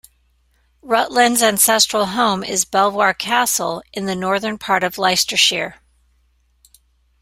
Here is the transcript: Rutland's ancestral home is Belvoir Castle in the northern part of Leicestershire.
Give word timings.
Rutland's 0.81 1.43
ancestral 1.43 2.07
home 2.07 2.43
is 2.43 2.65
Belvoir 2.65 3.13
Castle 3.13 3.83
in 3.93 4.07
the 4.07 4.15
northern 4.15 4.57
part 4.57 4.83
of 4.83 4.97
Leicestershire. 4.97 5.75